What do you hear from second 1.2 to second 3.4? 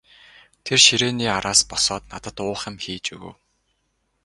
араас босоод надад уух юм хийж өгөв.